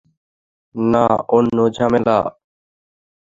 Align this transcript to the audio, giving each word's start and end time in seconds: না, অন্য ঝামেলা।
না, 0.75 1.05
অন্য 1.29 1.57
ঝামেলা। 1.75 2.17